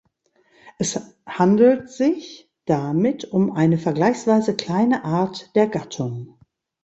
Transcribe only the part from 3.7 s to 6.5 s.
vergleichsweise kleine Art der Gattung.